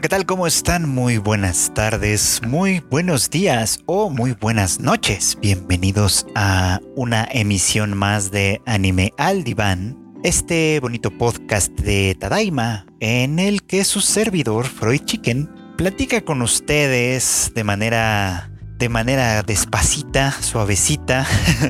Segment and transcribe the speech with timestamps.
[0.00, 0.26] ¿qué tal?
[0.26, 0.88] ¿Cómo están?
[0.88, 5.36] Muy buenas tardes, muy buenos días o muy buenas noches.
[5.40, 13.40] Bienvenidos a una emisión más de Anime al Diván, este bonito podcast de Tadaima, en
[13.40, 21.26] el que su servidor, Freud Chicken, platica con ustedes de manera, de manera despacita, suavecita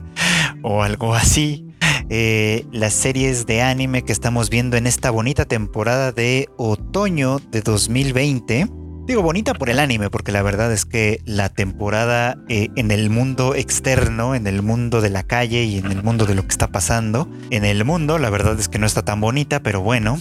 [0.62, 1.67] o algo así
[2.10, 7.60] eh, las series de anime que estamos viendo en esta bonita temporada de otoño de
[7.60, 8.68] 2020.
[9.06, 13.10] Digo bonita por el anime, porque la verdad es que la temporada eh, en el
[13.10, 16.48] mundo externo, en el mundo de la calle y en el mundo de lo que
[16.48, 20.18] está pasando, en el mundo la verdad es que no está tan bonita, pero bueno,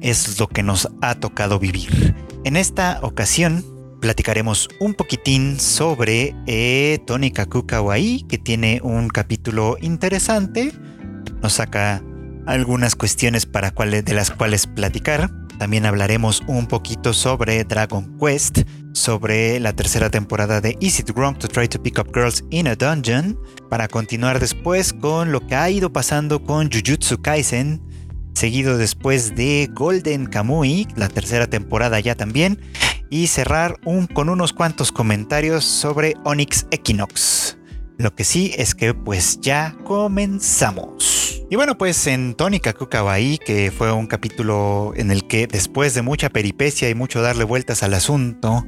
[0.00, 2.14] es lo que nos ha tocado vivir.
[2.44, 3.64] En esta ocasión
[4.00, 10.72] platicaremos un poquitín sobre eh, Tony Kaku Kawaii, que tiene un capítulo interesante
[11.42, 12.02] nos saca
[12.46, 15.30] algunas cuestiones para de las cuales platicar.
[15.58, 18.60] También hablaremos un poquito sobre Dragon Quest,
[18.94, 22.66] sobre la tercera temporada de Is It Wrong to Try to Pick Up Girls in
[22.66, 27.82] a Dungeon, para continuar después con lo que ha ido pasando con Jujutsu Kaisen,
[28.34, 32.58] seguido después de Golden Kamui, la tercera temporada ya también,
[33.10, 33.78] y cerrar
[34.14, 37.59] con unos cuantos comentarios sobre Onyx Equinox.
[38.00, 41.44] Lo que sí es que pues ya comenzamos.
[41.50, 46.00] Y bueno, pues en Tónica Kawaii, que fue un capítulo en el que después de
[46.00, 48.64] mucha peripecia y mucho darle vueltas al asunto,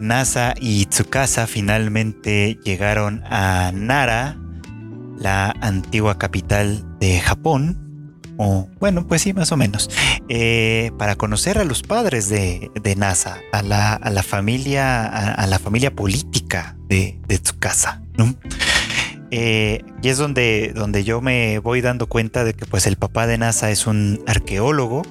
[0.00, 4.40] Nasa y Tsukasa finalmente llegaron a Nara,
[5.18, 9.88] la antigua capital de Japón, o bueno, pues sí, más o menos,
[10.28, 16.76] eh, para conocer a los padres de, NASA, a la, familia, a, la familia política
[16.88, 18.03] de, de Tsukasa.
[19.30, 23.26] Eh, y es donde, donde yo me voy dando cuenta de que pues el papá
[23.26, 25.02] de NASA es un arqueólogo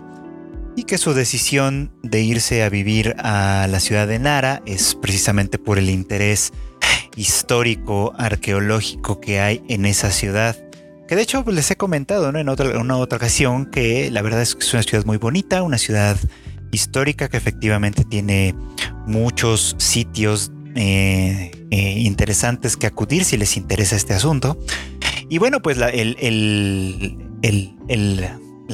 [0.75, 5.59] y que su decisión de irse a vivir a la ciudad de Nara es precisamente
[5.59, 6.53] por el interés
[7.16, 10.56] histórico, arqueológico que hay en esa ciudad
[11.08, 14.42] que de hecho pues, les he comentado en, otra, una otra ocasión que la verdad
[14.42, 16.18] es que es una ciudad muy bonita, una ciudad
[16.72, 18.56] histórica que efectivamente tiene
[19.06, 21.52] muchos sitios eh,
[22.24, 24.58] interesantes que acudir si les interesa este asunto.
[25.28, 25.92] Y bueno, pues las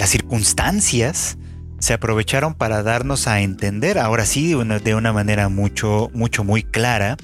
[0.10, 1.40] circunstancias
[1.80, 7.18] se aprovecharon para darnos a entender, ahora sí, de una manera mucho, mucho, muy clara,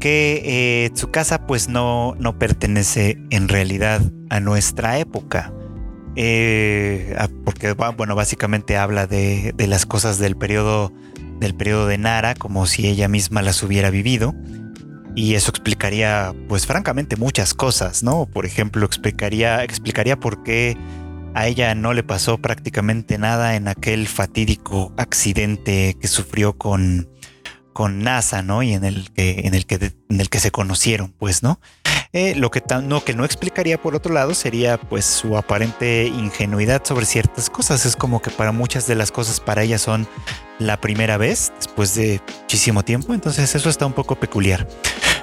[0.00, 5.52] que eh, su casa pues no, no pertenece en realidad a nuestra época.
[6.16, 7.14] Eh,
[7.44, 10.92] porque bueno, básicamente habla de, las cosas del periodo,
[11.38, 14.34] del periodo de Nara, como si ella misma las hubiera vivido.
[15.16, 18.26] Y eso explicaría, pues francamente, muchas cosas, ¿no?
[18.26, 20.76] Por ejemplo, explicaría, explicaría por qué
[21.34, 27.08] a ella no le pasó prácticamente nada en aquel fatídico accidente que sufrió con,
[27.72, 28.62] con NASA, ¿no?
[28.62, 31.60] Y en el que, en el que, en el que se conocieron, pues, ¿no?
[32.12, 36.82] Eh, lo que, no, que no explicaría por otro lado sería pues su aparente ingenuidad
[36.84, 37.84] sobre ciertas cosas.
[37.84, 40.06] Es como que para muchas de las cosas para ella son
[40.58, 43.12] la primera vez después de muchísimo tiempo.
[43.12, 44.66] Entonces eso está un poco peculiar.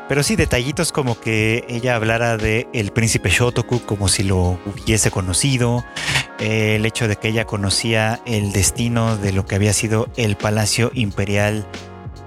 [0.09, 5.11] Pero sí, detallitos como que ella hablara de el príncipe Shotoku como si lo hubiese
[5.11, 5.83] conocido,
[6.39, 10.35] eh, el hecho de que ella conocía el destino de lo que había sido el
[10.35, 11.65] palacio imperial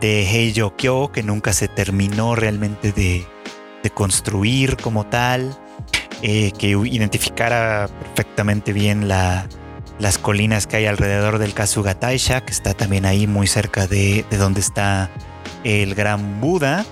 [0.01, 3.27] de Heijo Kyo, que nunca se terminó realmente de,
[3.95, 5.57] construir como tal,
[6.21, 13.07] eh, que identificara perfectamente bien las colinas que hay alrededor del Kasugataisha, que está también
[13.07, 15.09] ahí muy cerca de, donde está
[15.63, 16.85] el gran Buda.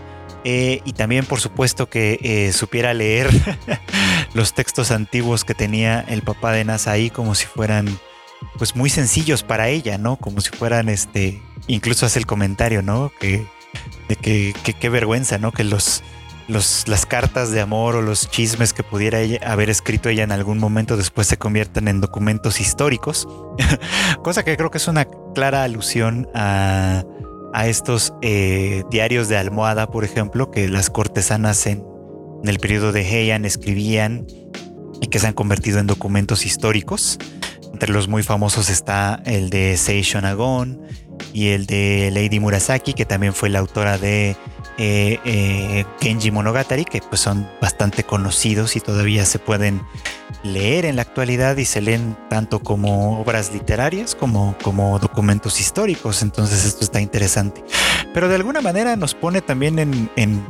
[0.44, 3.30] Eh, y también, por supuesto, que eh, supiera leer
[4.34, 7.98] los textos antiguos que tenía el papá de Nasa ahí como si fueran
[8.58, 10.16] pues muy sencillos para ella, ¿no?
[10.16, 13.10] Como si fueran este, incluso hace el comentario, ¿no?
[13.18, 13.46] Que
[14.08, 15.50] de que qué vergüenza, ¿no?
[15.50, 16.02] Que los,
[16.48, 20.58] los, las cartas de amor o los chismes que pudiera haber escrito ella en algún
[20.58, 23.26] momento después se conviertan en documentos históricos.
[24.22, 27.04] Cosa que creo que es una clara alusión a,
[27.54, 31.84] a estos eh, diarios de almohada, por ejemplo, que las cortesanas en,
[32.44, 34.26] el periodo de Heian escribían
[35.00, 37.18] y que se han convertido en documentos históricos.
[37.72, 40.82] Entre los muy famosos está el de Sei Shonagon
[41.32, 44.36] y el de Lady Murasaki, que también fue la autora de
[44.78, 49.82] eh, eh, Kenji Monogatari, que pues son bastante conocidos y todavía se pueden
[50.42, 56.22] leer en la actualidad y se leen tanto como obras literarias como, como documentos históricos.
[56.22, 57.64] Entonces esto está interesante.
[58.12, 60.42] Pero de alguna manera nos pone también en, en,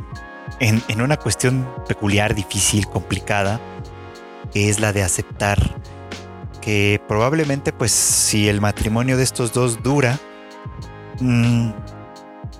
[0.59, 3.59] en una cuestión peculiar, difícil, complicada,
[4.51, 5.75] que es la de aceptar
[6.65, 10.17] que probablemente pues si el matrimonio de estos dos dura,
[11.19, 11.69] mm,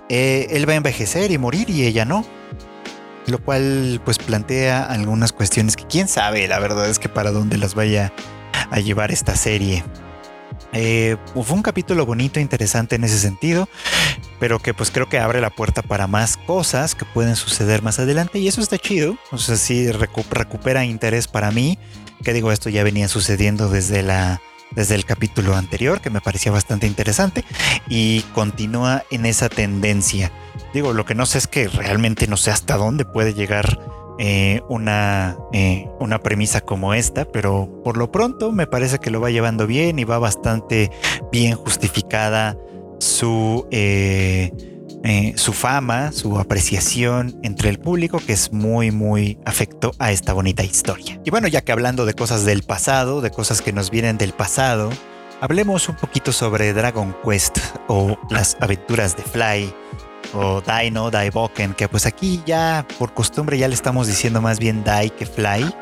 [0.08, 2.24] eh, él va a envejecer y morir y ella no.
[3.26, 7.58] Lo cual pues plantea algunas cuestiones que quién sabe, la verdad es que para dónde
[7.58, 8.12] las vaya
[8.70, 9.82] a llevar esta serie.
[10.72, 13.68] Eh, fue un capítulo bonito, interesante en ese sentido,
[14.38, 17.98] pero que pues creo que abre la puerta para más cosas que pueden suceder más
[17.98, 19.16] adelante y eso está chido.
[19.32, 21.78] O sea, sí recupera interés para mí.
[22.22, 24.40] Que digo, esto ya venía sucediendo desde la
[24.76, 27.44] desde el capítulo anterior, que me parecía bastante interesante,
[27.88, 30.30] y continúa en esa tendencia.
[30.72, 33.80] Digo, lo que no sé es que realmente no sé hasta dónde puede llegar
[34.18, 39.20] eh, una, eh, una premisa como esta, pero por lo pronto me parece que lo
[39.20, 40.90] va llevando bien y va bastante
[41.32, 42.56] bien justificada
[43.00, 43.66] su...
[43.70, 50.10] Eh, eh, su fama, su apreciación entre el público, que es muy, muy afecto a
[50.10, 51.20] esta bonita historia.
[51.24, 54.32] Y bueno, ya que hablando de cosas del pasado, de cosas que nos vienen del
[54.32, 54.90] pasado,
[55.40, 57.58] hablemos un poquito sobre Dragon Quest
[57.88, 59.74] o las aventuras de Fly
[60.34, 64.82] o Dino, Daiboken, que pues aquí ya por costumbre ya le estamos diciendo más bien
[64.82, 65.72] Dai que Fly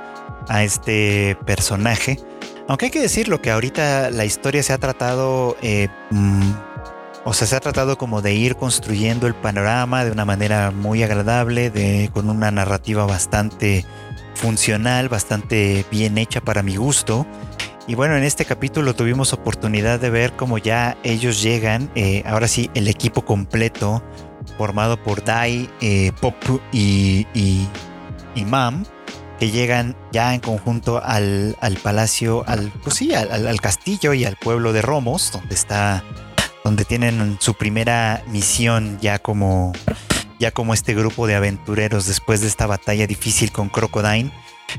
[0.49, 2.19] a este personaje.
[2.69, 6.53] Aunque hay que decirlo que ahorita la historia se ha tratado eh, mm,
[7.25, 11.03] o sea, se ha tratado como de ir construyendo el panorama de una manera muy
[11.03, 13.85] agradable, de, con una narrativa bastante
[14.35, 17.27] funcional, bastante bien hecha para mi gusto.
[17.87, 22.47] Y bueno, en este capítulo tuvimos oportunidad de ver cómo ya ellos llegan, eh, ahora
[22.47, 24.03] sí, el equipo completo,
[24.59, 26.35] formado por Dai, eh, Pop
[26.73, 27.69] y, y,
[28.45, 28.85] Mam,
[29.39, 34.37] que llegan ya en conjunto al, palacio, al, pues sí, al, al, castillo y al
[34.37, 36.03] pueblo de Romos, donde está
[36.65, 39.73] donde tienen su primera misión ya como
[40.41, 44.33] ya como este grupo de aventureros después de esta batalla difícil con Crocodile,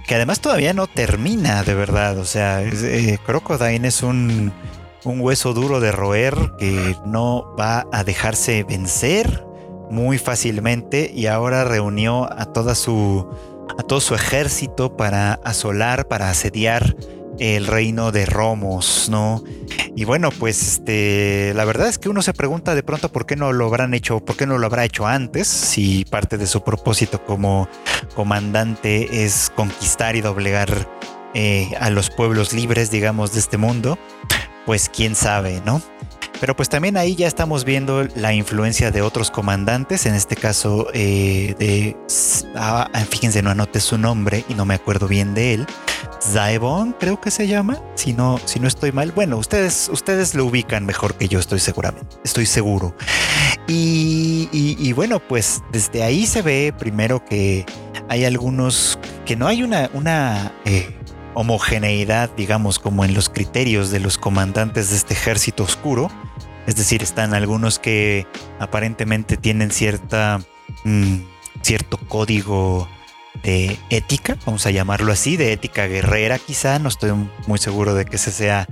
[0.05, 4.51] que además todavía no termina de verdad, o sea, eh, Crocodile es un,
[5.05, 9.45] un hueso duro de roer que no va a dejarse vencer
[9.89, 13.27] muy fácilmente y ahora reunió a toda su
[13.77, 16.95] a todo su ejército para asolar, para asediar
[17.39, 19.43] el reino de Romos, ¿no?
[19.95, 23.35] Y bueno, pues este, la verdad es que uno se pregunta de pronto por qué
[23.35, 26.63] no lo habrán hecho, por qué no lo habrá hecho antes, si parte de su
[26.63, 27.69] propósito como
[28.15, 30.89] comandante es conquistar y doblegar
[31.33, 33.97] eh, a los pueblos libres, digamos, de este mundo,
[34.65, 35.81] pues quién sabe, ¿no?
[36.39, 40.87] Pero pues también ahí ya estamos viendo la influencia de otros comandantes, en este caso
[40.93, 41.95] eh, de...
[42.55, 45.67] Ah, fíjense, no anoté su nombre y no me acuerdo bien de él.
[46.21, 49.11] Zaebon, creo que se llama, si no, si no estoy mal.
[49.11, 52.95] Bueno, ustedes, ustedes lo ubican mejor que yo, estoy seguramente, estoy seguro.
[53.67, 57.65] Y, bueno, pues desde ahí se ve primero que
[58.09, 60.95] hay algunos que no hay una, una eh,
[61.33, 66.09] homogeneidad, digamos, como en los criterios de los comandantes de este ejército oscuro.
[66.67, 68.27] Es decir, están algunos que
[68.59, 70.39] aparentemente tienen cierta,
[70.83, 71.17] mm,
[71.61, 72.87] cierto código
[73.43, 77.11] de ética, vamos a llamarlo así, de ética guerrera quizá, no estoy
[77.47, 78.67] muy seguro de que ese sea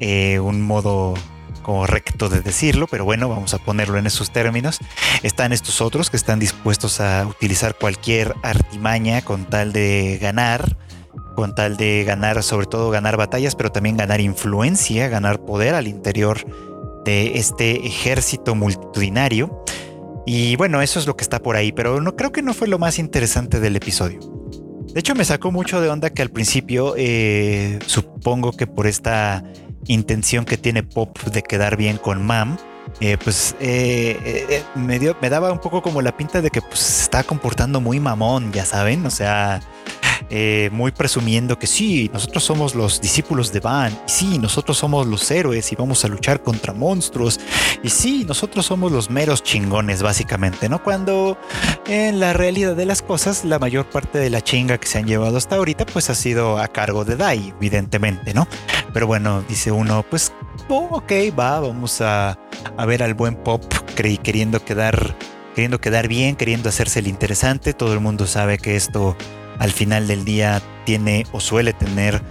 [0.00, 1.14] eh, un modo
[1.62, 4.78] correcto de decirlo, pero bueno, vamos a ponerlo en esos términos.
[5.22, 10.76] Están estos otros que están dispuestos a utilizar cualquier artimaña con tal de ganar,
[11.34, 15.88] con tal de ganar, sobre todo ganar batallas, pero también ganar influencia, ganar poder al
[15.88, 16.44] interior
[17.04, 19.64] de este ejército multitudinario.
[20.26, 22.68] Y bueno, eso es lo que está por ahí, pero no creo que no fue
[22.68, 24.20] lo más interesante del episodio.
[24.92, 29.44] De hecho, me sacó mucho de onda que al principio, eh, supongo que por esta
[29.86, 32.56] intención que tiene Pop de quedar bien con Mam,
[33.00, 36.78] eh, pues eh, me, dio, me daba un poco como la pinta de que pues,
[36.78, 39.60] se está comportando muy mamón, ya saben, o sea,
[40.30, 45.06] eh, muy presumiendo que sí, nosotros somos los discípulos de Van, y sí, nosotros somos
[45.06, 47.40] los héroes y vamos a luchar contra monstruos,
[47.82, 50.82] y sí, nosotros somos los meros chingones, básicamente, ¿no?
[50.82, 51.38] Cuando
[51.86, 55.06] en la realidad de las cosas, la mayor parte de la chinga que se han
[55.06, 58.46] llevado hasta ahorita, pues ha sido a cargo de Dai, evidentemente, ¿no?
[58.92, 60.32] Pero bueno, dice uno, pues,
[60.68, 62.38] oh, ok, va, vamos a,
[62.76, 63.62] a ver al buen Pop
[63.94, 65.14] queriendo quedar
[65.54, 67.72] queriendo quedar bien, queriendo hacerse el interesante.
[67.72, 69.16] Todo el mundo sabe que esto
[69.58, 72.22] al final del día tiene o suele tener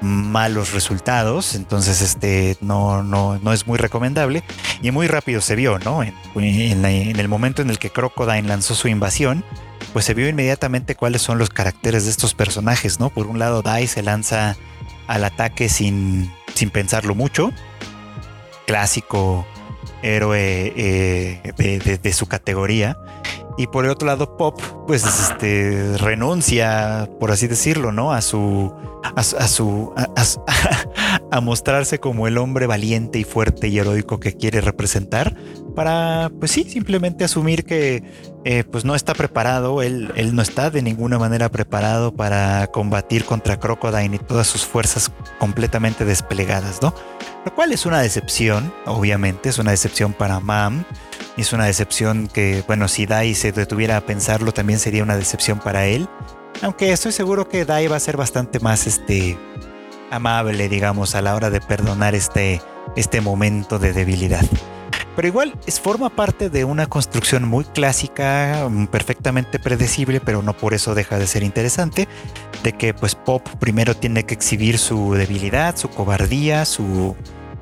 [0.00, 4.42] malos resultados, entonces este no, no, no es muy recomendable
[4.82, 6.02] y muy rápido se vio, ¿no?
[6.02, 9.44] En, el momento en el que Crocodile lanzó su invasión,
[9.92, 13.10] pues se vio inmediatamente cuáles son los caracteres de estos personajes, ¿no?
[13.10, 14.56] Por un lado, Dai se lanza
[15.06, 17.52] al ataque sin, sin pensarlo mucho,
[18.66, 19.46] clásico
[20.02, 22.96] héroe eh, de, su categoría.
[23.58, 25.04] Y por el otro lado, Pop, pues
[26.00, 28.12] renuncia, por así decirlo, ¿no?
[28.12, 28.72] A su.
[29.02, 29.92] a, su.
[31.30, 35.34] a mostrarse como el hombre valiente y fuerte y heroico que quiere representar
[35.74, 38.02] para, pues sí, simplemente asumir que
[38.44, 43.24] eh, pues no está preparado, él, él no está de ninguna manera preparado para combatir
[43.24, 46.94] contra Crocodile y todas sus fuerzas completamente desplegadas, ¿no?
[47.44, 50.84] Lo cual es una decepción, obviamente, es una decepción para Mam,
[51.36, 55.58] es una decepción que, bueno, si Dai se detuviera a pensarlo, también sería una decepción
[55.58, 56.08] para él.
[56.60, 59.38] Aunque estoy seguro que Dai va a ser bastante más este
[60.10, 62.60] amable, digamos, a la hora de perdonar este,
[62.96, 64.44] este momento de debilidad.
[65.14, 70.56] Pero igual es forma parte de una construcción muy clásica, mm, perfectamente predecible, pero no
[70.56, 72.08] por eso deja de ser interesante,
[72.62, 77.14] de que pues Pop primero tiene que exhibir su debilidad, su cobardía, su,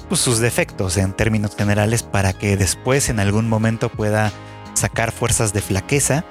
[0.08, 4.32] pues, sus defectos en términos generales para que después en algún momento pueda
[4.74, 6.24] sacar fuerzas de flaqueza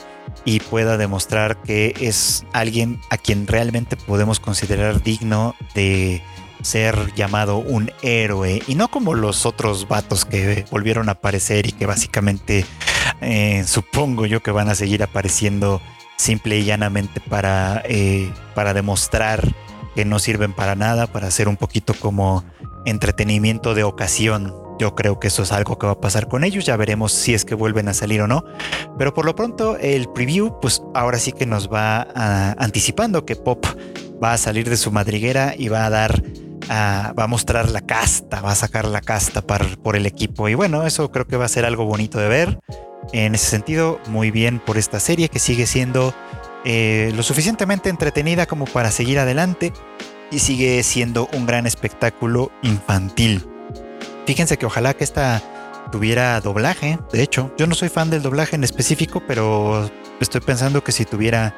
[0.46, 6.22] y pueda demostrar que es alguien a quien realmente podemos considerar digno de
[6.62, 11.72] ser llamado un héroe y no como los otros vatos que volvieron a aparecer y
[11.72, 12.66] que básicamente
[13.22, 15.82] eh, supongo yo que van a seguir apareciendo
[16.18, 19.48] simple y llanamente para, eh, para demostrar
[19.96, 22.44] que no sirven para nada, para hacer un poquito como
[22.86, 24.54] entretenimiento de ocasión.
[24.80, 27.34] Yo creo que eso es algo que va a pasar con ellos, ya veremos si
[27.34, 28.46] es que vuelven a salir o no.
[28.98, 32.08] Pero por lo pronto el preview, pues ahora sí que nos va
[32.58, 33.66] anticipando que Pop
[34.24, 36.24] va a salir de su madriguera y va a dar
[36.70, 40.50] va a mostrar la casta, va a sacar la casta por el equipo.
[40.50, 42.60] Y bueno, eso creo que va a ser algo bonito de ver.
[43.12, 46.14] En ese sentido, muy bien por esta serie que sigue siendo
[46.66, 49.74] eh, lo suficientemente entretenida como para seguir adelante
[50.32, 53.48] y sigue siendo un gran espectáculo infantil.
[54.28, 55.42] Fíjense que ojalá que esta
[55.90, 57.00] tuviera doblaje.
[57.12, 61.06] De hecho, yo no soy fan del doblaje en específico, pero estoy pensando que si
[61.06, 61.54] tuviera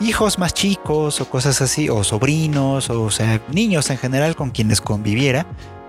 [0.00, 4.80] hijos más chicos o cosas así, o sobrinos, o, sea, niños en general con quienes
[4.80, 5.46] conviviera,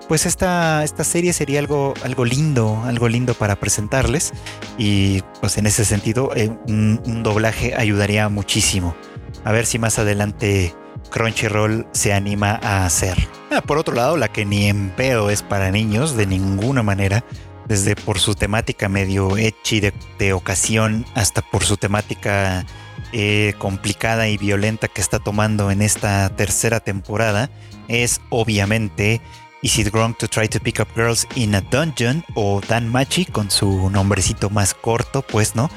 [0.07, 4.33] pues esta, esta serie sería algo, algo lindo, algo lindo para presentarles.
[4.77, 8.95] Y pues en ese sentido, eh, un, doblaje ayudaría muchísimo.
[9.43, 10.75] A ver si más adelante
[11.09, 13.17] Crunchyroll se anima a hacer.
[13.51, 17.23] Ah, por otro lado, la que ni en pedo es para niños, de ninguna manera,
[17.67, 19.81] desde por su temática medio ecchi
[20.19, 22.65] de ocasión hasta por su temática
[23.13, 27.49] eh, complicada y violenta que está tomando en esta tercera temporada
[27.87, 29.21] es obviamente
[29.61, 33.25] Is It Wrong to Try to Pick Up Girls in a Dungeon o Dan Machi
[33.25, 35.69] con su nombrecito más corto, pues no,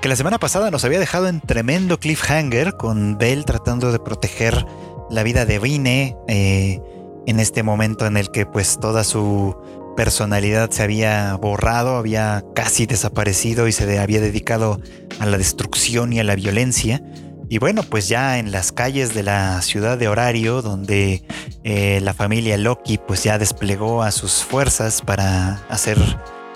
[0.00, 4.66] que la semana pasada nos había dejado en tremendo cliffhanger con Belle tratando de proteger
[5.10, 6.80] la vida de Vine eh,
[7.26, 9.54] en este momento en el que pues toda su
[9.96, 14.80] personalidad se había borrado, había casi desaparecido y se había dedicado
[15.18, 17.02] a la destrucción y a la violencia.
[17.48, 21.24] Y bueno, pues ya en las calles de la ciudad de Horario, donde
[21.64, 25.98] eh, la familia Loki pues ya desplegó a sus fuerzas para hacer,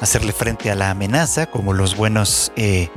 [0.01, 2.89] hacerle frente a la amenaza, como los buenos eh,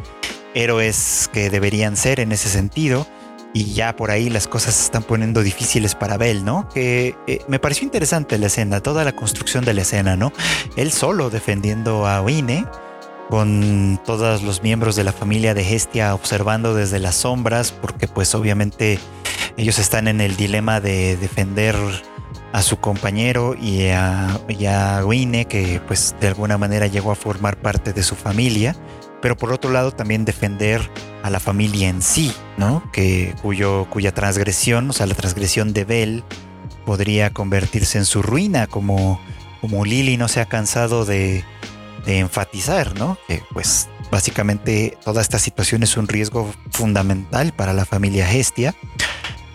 [0.56, 3.08] héroes que deberían ser en ese sentido
[3.54, 6.68] y ya por ahí las cosas se están poniendo difíciles para Bell, ¿no?
[6.70, 10.34] Que eh, me pareció interesante la escena, toda la construcción de la escena, ¿no?
[10.76, 12.66] Él solo defendiendo a Wine,
[13.30, 18.34] con todos los miembros de la familia de Hestia observando desde las sombras, porque pues
[18.36, 19.00] obviamente
[19.58, 21.76] ellos están en el dilema de defender
[22.52, 25.02] a su compañero y a, y a
[25.50, 28.76] que pues de alguna manera llegó a formar parte de su familia
[29.24, 30.82] pero por otro lado también defender
[31.24, 32.84] a la familia en sí, ¿no?
[32.92, 36.24] Que cuyo, cuya transgresión, o sea, la transgresión de Bell
[36.86, 39.22] podría convertirse en su ruina, como,
[39.62, 41.46] como Lily no se ha cansado de,
[42.06, 43.18] enfatizar, ¿no?
[43.30, 48.76] Que pues básicamente toda esta situación es un riesgo fundamental para la familia Hestia.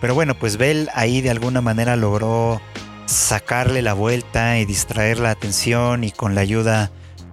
[0.01, 2.59] Pero bueno, pues Bell ahí de alguna manera logró
[3.05, 6.89] sacarle la vuelta y distraer la atención y con la ayuda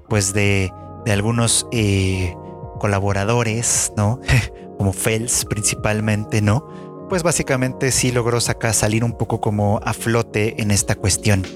[0.07, 0.71] pues de
[1.07, 2.35] de algunos eh,
[2.81, 4.21] colaboradores, ¿no?
[4.77, 6.69] como Fels principalmente, ¿no?
[7.09, 11.47] Pues básicamente sí logró sacar, salir un poco como a flote en esta cuestión.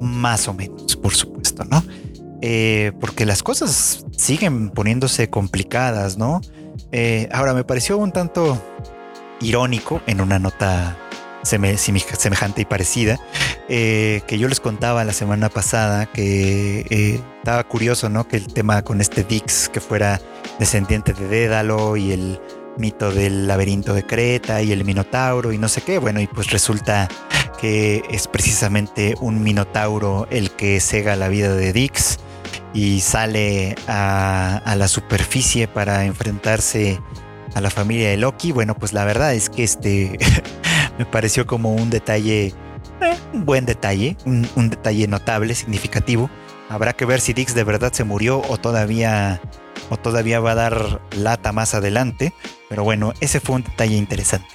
[0.00, 1.82] Más o menos, por supuesto, ¿no?
[2.42, 6.42] Eh, porque las cosas siguen poniéndose complicadas, ¿no?
[6.92, 8.62] Eh, ahora me pareció un tanto
[9.40, 10.98] irónico en una nota
[11.42, 13.18] semejante y parecida,
[13.70, 18.26] eh, que yo les contaba la semana pasada que eh, estaba curioso, ¿no?
[18.26, 20.20] Que el tema con este Dix que fuera
[20.58, 22.40] descendiente de Dédalo y el
[22.78, 25.98] mito del laberinto de Creta y el Minotauro y no sé qué.
[25.98, 27.08] Bueno, y pues resulta
[27.60, 32.18] que es precisamente un Minotauro el que cega la vida de Dix
[32.72, 37.00] y sale a, a la superficie para enfrentarse
[37.54, 38.52] a la familia de Loki.
[38.52, 40.18] Bueno, pues la verdad es que este
[40.98, 42.54] me pareció como un detalle
[43.00, 46.30] eh, buen detalle, un, detalle notable, significativo.
[46.68, 49.40] Habrá que ver si Dix de verdad se murió o todavía,
[49.90, 52.32] o todavía va a dar lata más adelante.
[52.68, 54.48] Pero bueno, ese fue un detalle interesante.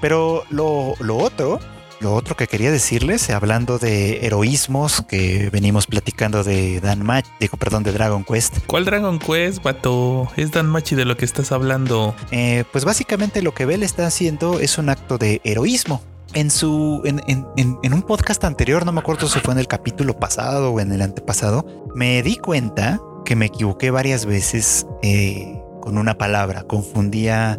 [0.00, 1.60] Pero lo, lo otro
[2.04, 7.56] lo otro que quería decirles, hablando de heroísmos que venimos platicando de Dan Match, digo,
[7.56, 8.58] perdón, de Dragon Quest.
[8.66, 10.28] ¿Cuál Dragon Quest, vato?
[10.36, 12.14] Es Dan Machi de lo que estás hablando.
[12.30, 16.02] Eh, pues básicamente lo que Bell está haciendo es un acto de heroísmo.
[16.34, 17.02] En su.
[17.04, 20.80] En, en, un podcast anterior, no me acuerdo si fue en el capítulo pasado o
[20.80, 26.64] en el antepasado, me di cuenta que me equivoqué varias veces eh, con una palabra.
[26.64, 27.58] Confundía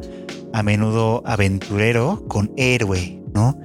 [0.53, 3.57] a menudo aventurero con héroe, ¿no?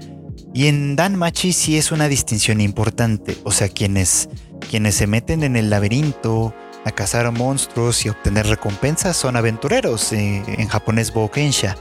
[0.52, 4.29] Y en Dan Machi sí es una distinción importante, o sea, quienes,
[4.69, 6.52] quienes se meten en el laberinto
[6.85, 11.76] a cazar monstruos y obtener recompensas son aventureros, eh, en japonés Bokensha.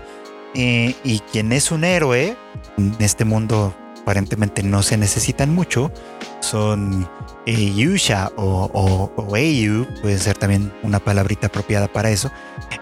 [0.55, 2.35] Eh, y quien es un héroe,
[2.77, 5.91] en este mundo aparentemente no se necesitan mucho,
[6.39, 7.07] son
[7.45, 12.31] eh, Yusha o, o, Eiyu, puede ser también una palabrita apropiada para eso.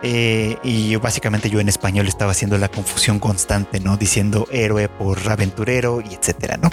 [0.03, 3.97] Eh, y básicamente yo en español estaba haciendo la confusión constante, ¿no?
[3.97, 6.69] Diciendo héroe por aventurero y etcétera, ¿no?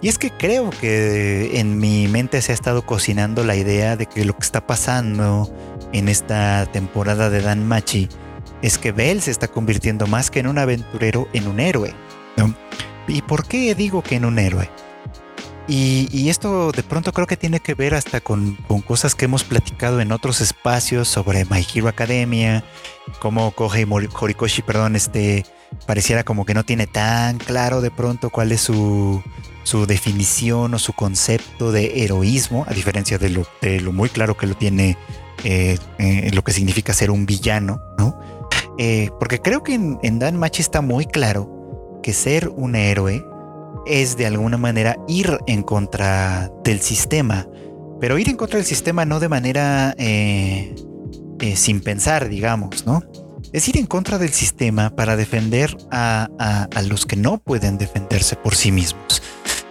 [0.00, 4.06] Y es que creo que en mi mente se ha estado cocinando la idea de
[4.06, 5.50] que lo que está pasando
[5.92, 8.08] en esta temporada de Dan Machi
[8.64, 11.94] es que Bell se está convirtiendo más que en un aventurero en un héroe.
[12.38, 12.54] ¿no?
[13.06, 14.70] ¿Y por qué digo que en un héroe?
[15.68, 18.56] Y, esto de pronto creo que tiene que ver hasta con,
[18.86, 22.64] cosas que hemos platicado en otros espacios sobre My Hero Academia,
[23.18, 25.44] como Kohei Horikoshi, perdón, este
[25.86, 29.22] pareciera como que no tiene tan claro de pronto cuál es su,
[29.86, 34.46] definición o su concepto de heroísmo, a diferencia de lo, de lo muy claro que
[34.46, 34.96] lo tiene
[35.44, 38.18] eh, eh, lo que significa ser un villano, ¿no?
[38.78, 43.24] Eh, porque creo que en, Dan Machi está muy claro que ser un héroe
[43.86, 47.46] es de alguna manera ir en contra del sistema,
[48.00, 50.74] pero ir en contra del sistema no de manera eh,
[51.40, 53.02] eh, sin pensar, digamos, ¿no?
[53.52, 56.28] Es ir en contra del sistema para defender a,
[56.88, 59.22] los que no pueden defenderse por sí mismos.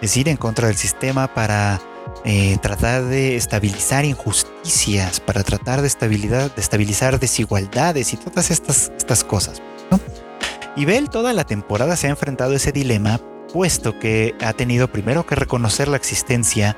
[0.02, 1.82] Es ir en contra del sistema para
[2.26, 8.92] eh, tratar de estabilizar injusticias, para tratar de, estabilidad, de estabilizar desigualdades y todas estas,
[8.98, 9.62] estas cosas.
[10.76, 13.20] Y Bell toda la temporada se ha enfrentado a ese dilema
[13.54, 16.76] puesto que ha tenido primero que reconocer la existencia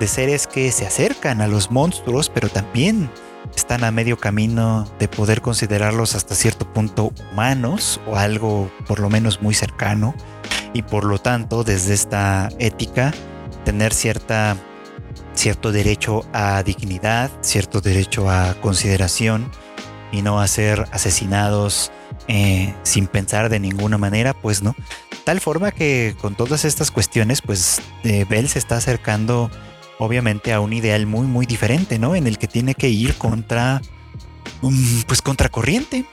[0.00, 3.10] de seres que se acercan a los monstruos, pero también
[3.54, 9.10] están a medio camino de poder considerarlos hasta cierto punto humanos o algo por lo
[9.10, 10.14] menos muy cercano
[10.72, 13.12] y por lo tanto desde esta ética
[13.64, 14.56] tener cierta
[15.34, 19.50] cierto derecho a dignidad, cierto derecho a consideración
[20.12, 21.90] y no a ser asesinados
[22.28, 24.74] eh, sin pensar de ninguna manera, pues no.
[25.24, 29.50] Tal forma que con todas estas cuestiones, pues eh, Bell se está acercando
[29.98, 32.14] obviamente a un ideal muy muy diferente, ¿no?
[32.14, 33.80] En el que tiene que ir contra,
[35.06, 36.04] pues contracorriente,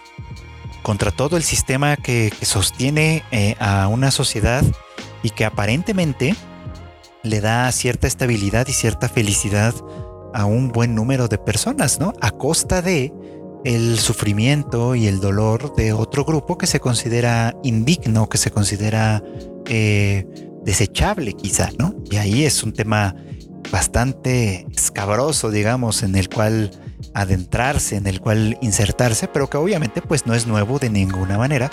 [0.81, 4.63] contra todo el sistema que, sostiene eh, a una sociedad
[5.23, 6.35] y que aparentemente
[7.23, 9.73] le da cierta estabilidad y cierta felicidad
[10.33, 12.13] a un buen número de personas, ¿no?
[12.21, 13.13] A costa de
[13.63, 19.23] el sufrimiento y el dolor de otro grupo que se considera indigno, que se considera
[19.67, 20.25] eh,
[20.63, 21.95] desechable quizá, ¿no?
[22.09, 23.15] Y ahí es un tema
[23.71, 26.71] bastante escabroso, digamos, en el cual
[27.13, 31.69] adentrarse, en el cual insertarse, pero que obviamente pues no es nuevo de ninguna manera,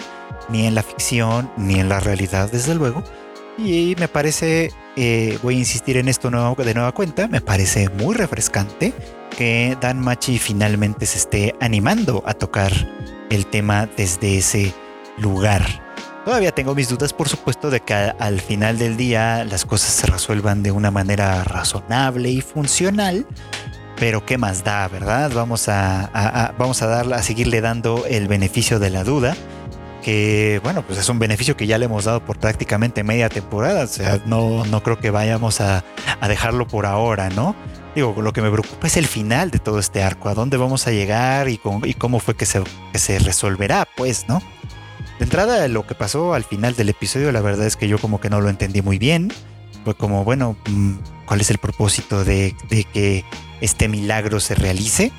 [0.48, 3.02] ni en la ficción, ni en la realidad, desde luego.
[3.56, 8.16] Y me parece, eh, voy a insistir en esto de nueva cuenta, me parece muy
[8.16, 8.92] refrescante
[9.37, 12.72] que Dan Machi finalmente se esté animando a tocar
[13.30, 14.74] el tema desde ese
[15.16, 15.62] lugar.
[16.24, 20.08] Todavía tengo mis dudas, por supuesto, de que al final del día las cosas se
[20.08, 23.24] resuelvan de una manera razonable y funcional.
[24.00, 25.30] Pero qué más da, ¿verdad?
[25.32, 29.37] Vamos a, vamos a, a seguirle dando el beneficio de la duda.
[30.09, 33.85] Que bueno, pues es un beneficio que ya le hemos dado por prácticamente media temporada.
[33.85, 35.85] O sea, no, no creo que vayamos a,
[36.27, 37.55] dejarlo por ahora, ¿no?
[37.94, 40.87] Digo, lo que me preocupa es el final de todo este arco, a dónde vamos
[40.87, 44.40] a llegar y cómo, fue que se, resolverá, pues, ¿no?
[45.18, 48.18] De entrada, lo que pasó al final del episodio, la verdad es que yo como
[48.18, 49.31] que no lo entendí muy bien.
[49.85, 50.94] Fue como, bueno, mm,
[51.27, 52.55] ¿cuál es el propósito de
[52.94, 53.27] que
[53.61, 55.12] este milagro se realice?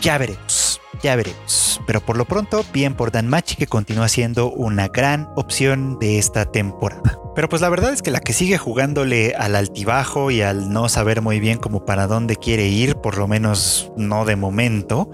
[0.00, 1.80] Ya veremos, ya veremos.
[1.86, 6.18] Pero por lo pronto, bien por Dan Machi que continúa siendo una gran opción de
[6.18, 7.18] esta temporada.
[7.34, 10.88] Pero pues la verdad es que la que sigue jugándole al altibajo y al no
[10.88, 15.10] saber muy bien como para dónde quiere ir, por lo menos no de momento,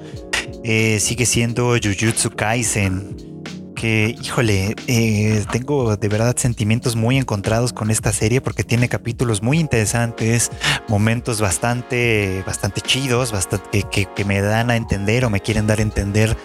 [0.64, 3.27] eh, sigue siendo Jujutsu Kaisen.
[3.78, 9.40] Que, híjole, eh, tengo de verdad sentimientos muy encontrados con esta serie porque tiene capítulos
[9.40, 10.50] muy interesantes,
[10.88, 15.78] momentos bastante, bastante chidos, bastante, que, que me dan a entender o me quieren dar
[15.78, 16.36] a entender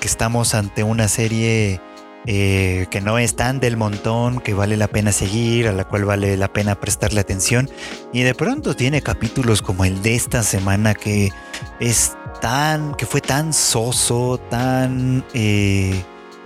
[0.00, 1.80] que estamos ante una serie
[2.24, 6.04] eh, que no es tan del montón, que vale la pena seguir, a la cual
[6.04, 7.68] vale la pena prestarle atención.
[8.12, 11.32] Y de pronto tiene capítulos como el de esta semana que
[11.80, 16.00] es tan, que fue tan soso, tan eh,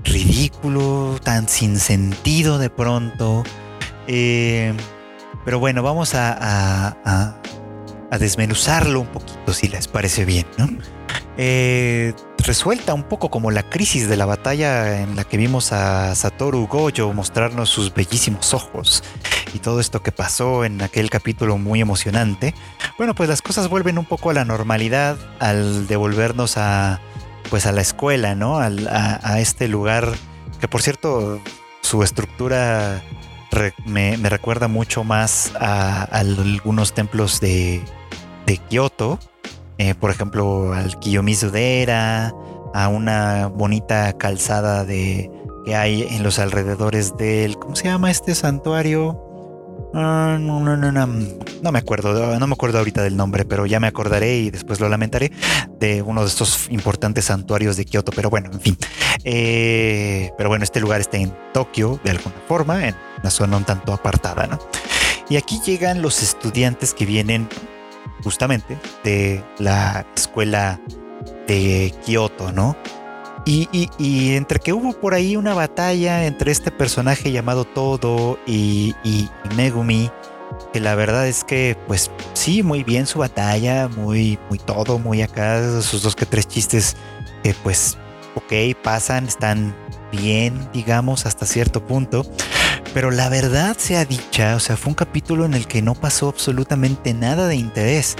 [0.04, 3.44] ridículo, tan sin sentido de pronto.
[4.06, 4.74] Eh,
[5.44, 10.68] pero bueno, vamos a, a, desmenuzarlo un poquito si les parece bien, ¿no?
[12.42, 16.66] resuelta un poco como la crisis de la batalla en la que vimos a Satoru
[16.66, 19.02] Gojo mostrarnos sus bellísimos ojos
[19.54, 22.54] y todo esto que pasó en aquel capítulo muy emocionante.
[22.98, 27.00] Bueno, pues las cosas vuelven un poco a la normalidad al devolvernos a
[27.48, 28.58] pues a la escuela, ¿no?
[28.58, 30.12] a, este lugar
[30.60, 31.40] que por cierto
[31.80, 33.02] su estructura
[33.86, 37.82] me, recuerda mucho más a, algunos templos de,
[38.46, 39.18] de Kioto
[39.80, 42.34] eh, por ejemplo, al Kiyomizu Dera,
[42.74, 45.30] a una bonita calzada de,
[45.64, 47.58] que hay en los alrededores del.
[47.58, 49.29] ¿Cómo se llama este santuario?
[49.92, 54.50] Ah, no, me acuerdo, no me acuerdo ahorita del nombre, pero ya me acordaré y
[54.50, 55.32] después lo lamentaré
[55.78, 58.12] de uno de estos importantes santuarios de Kioto.
[58.12, 58.78] Pero bueno, en fin.
[59.24, 63.64] Eh, pero bueno, este lugar está en Tokio de alguna forma, en una zona un
[63.64, 64.58] tanto apartada, ¿no?
[65.28, 67.48] Y aquí llegan los estudiantes que vienen
[68.22, 70.80] justamente de la escuela
[71.46, 72.76] de Kioto, ¿no?
[73.46, 78.94] Y, entre que hubo por ahí una batalla entre este personaje llamado Todo y,
[79.56, 80.10] Megumi,
[80.72, 85.22] que la verdad es que, pues sí, muy bien su batalla, muy, muy todo, muy
[85.22, 86.96] acá, sus dos que tres chistes,
[87.42, 87.96] que pues,
[88.34, 89.74] ok, pasan, están
[90.12, 92.26] bien, digamos, hasta cierto punto.
[92.92, 96.28] Pero la verdad sea dicha, o sea, fue un capítulo en el que no pasó
[96.28, 98.16] absolutamente nada de interés.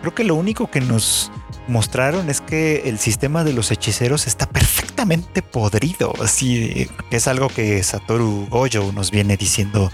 [0.00, 1.30] Creo que lo único que nos
[1.70, 6.12] mostraron es que el sistema de los hechiceros está perfectamente podrido.
[6.22, 9.90] Así es algo que Satoru Gojo nos viene diciendo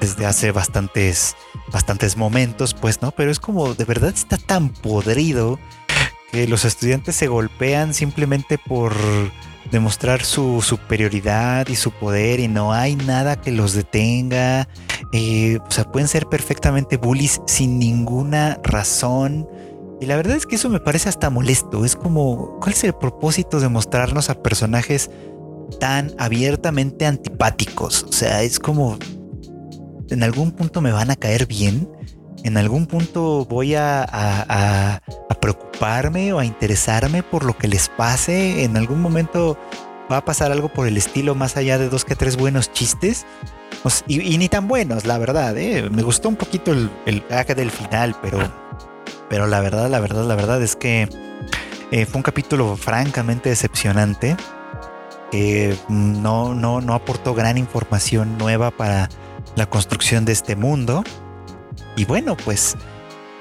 [0.00, 1.36] desde hace bastantes,
[1.72, 3.12] bastantes momentos, pues, ¿no?
[3.12, 5.58] Pero es como de verdad está tan podrido
[6.32, 8.94] que los estudiantes se golpean simplemente por
[9.70, 14.68] demostrar su superioridad y su poder y no hay nada que los detenga.
[15.12, 19.48] Eh, o sea, pueden ser perfectamente bullies sin ninguna razón.
[20.02, 21.84] Y la verdad es que eso me parece hasta molesto.
[21.84, 25.10] Es como, ¿cuál es el propósito de mostrarnos a personajes
[25.78, 28.02] tan abiertamente antipáticos?
[28.02, 28.98] O sea, es como,
[30.10, 31.88] en algún punto me van a caer bien
[32.44, 35.00] en algún punto voy a,
[35.40, 38.64] preocuparme o a interesarme por lo que les pase.
[38.64, 39.58] En algún momento
[40.10, 43.26] va a pasar algo por el estilo más allá de dos que tres buenos chistes.
[44.06, 45.56] y, ni tan buenos, la verdad.
[45.56, 45.88] ¿eh?
[45.90, 47.22] Me gustó un poquito el, el
[47.56, 48.61] del final, pero,
[49.32, 51.08] pero la verdad, la verdad, la verdad es que
[51.90, 54.36] eh, fue un capítulo francamente decepcionante.
[55.30, 59.08] Que no, no, no aportó gran información nueva para
[59.56, 61.02] la construcción de este mundo.
[61.96, 62.76] Y bueno, pues,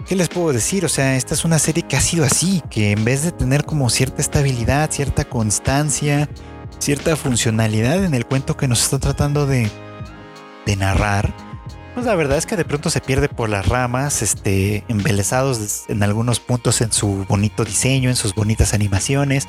[0.08, 0.86] ¿qué les puedo decir?
[0.86, 3.66] O sea, esta es una serie que ha sido así, que en vez de tener
[3.66, 6.30] como cierta estabilidad, cierta constancia,
[6.80, 9.70] cierta funcionalidad en el cuento que nos está tratando de,
[10.66, 11.34] de narrar,
[11.94, 16.04] pues la verdad es que de pronto se pierde por las ramas, este, embelesados en
[16.04, 19.48] algunos puntos en su bonito diseño, en sus bonitas animaciones,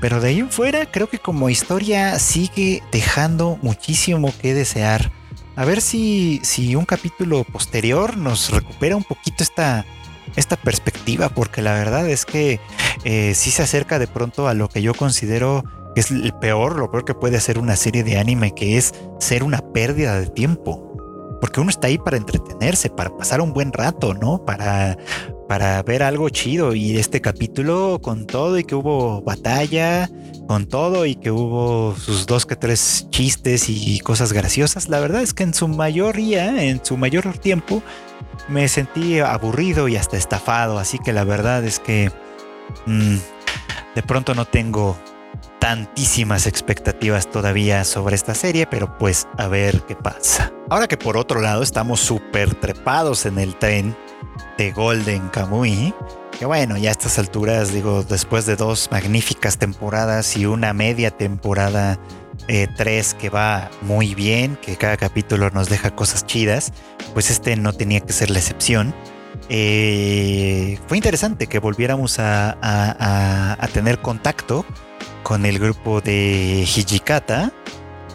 [0.00, 5.12] pero de ahí en fuera creo que como historia sigue dejando muchísimo que desear
[5.58, 9.84] a ver si, si un capítulo posterior nos recupera un poquito esta,
[10.36, 12.60] esta perspectiva, porque la verdad es que
[13.02, 15.64] eh, sí se acerca de pronto a lo que yo considero
[15.96, 18.94] que es el peor, lo peor que puede hacer una serie de anime, que es
[19.18, 20.87] ser una pérdida de tiempo.
[21.40, 24.44] Porque uno está ahí para entretenerse, para pasar un buen rato, ¿no?
[24.44, 24.96] Para,
[25.48, 26.74] para ver algo chido.
[26.74, 30.10] Y este capítulo, con todo y que hubo batalla,
[30.46, 35.22] con todo y que hubo sus dos que tres chistes y cosas graciosas, la verdad
[35.22, 37.82] es que en su mayoría, en su mayor tiempo,
[38.48, 40.78] me sentí aburrido y hasta estafado.
[40.78, 42.10] Así que la verdad es que
[42.86, 43.16] mm,
[43.94, 44.96] de pronto no tengo
[45.58, 50.52] tantísimas expectativas todavía sobre esta serie, pero pues a ver qué pasa.
[50.70, 53.96] Ahora que por otro lado estamos súper trepados en el tren
[54.56, 55.94] de Golden Kamuy,
[56.38, 61.10] que bueno, ya a estas alturas, digo, después de dos magníficas temporadas y una media
[61.10, 61.98] temporada
[62.46, 66.72] 3 eh, que va muy bien, que cada capítulo nos deja cosas chidas,
[67.12, 68.94] pues este no tenía que ser la excepción.
[69.48, 74.64] Eh, fue interesante que volviéramos a, tener contacto
[75.28, 77.52] con el grupo de Hijikata,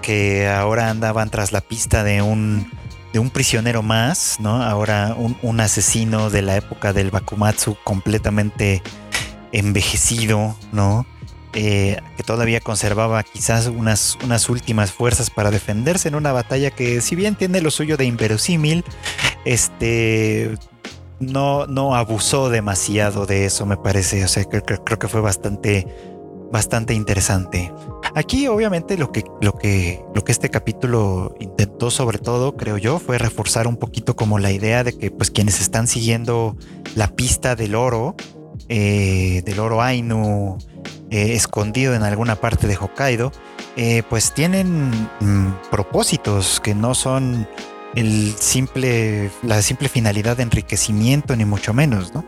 [0.01, 2.71] que ahora andaban tras la pista de un,
[3.13, 4.63] de un prisionero más, ¿no?
[4.63, 8.81] Ahora un, un asesino de la época del Bakumatsu completamente
[9.51, 11.05] envejecido, ¿no?
[11.53, 16.99] Eh, que todavía conservaba quizás unas, unas últimas fuerzas para defenderse en una batalla que
[16.99, 18.83] si bien tiene lo suyo de inverosímil,
[19.45, 20.57] este
[21.19, 24.23] no, no abusó demasiado de eso, me parece.
[24.23, 25.87] O sea, creo, creo que fue bastante,
[26.53, 27.73] bastante interesante.
[28.13, 32.99] Aquí, obviamente, lo que, lo que, lo que este capítulo intentó, sobre todo, creo yo,
[32.99, 36.55] fue reforzar un poquito como la idea de que, pues, quienes están siguiendo
[36.95, 38.15] la pista del oro,
[38.69, 40.59] eh, del oro Ainu,
[41.09, 43.31] eh, escondido en alguna parte de Hokkaido,
[43.75, 47.47] eh, pues tienen mm, propósitos que no son
[47.95, 52.23] el simple, la simple finalidad de enriquecimiento, ni mucho menos, ¿no?